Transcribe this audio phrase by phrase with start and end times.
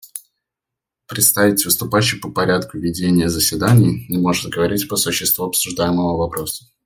[1.07, 6.65] Представитель, выступающий по порядку ведения заседания, не может говорить по существу обсуждаемого вопроса.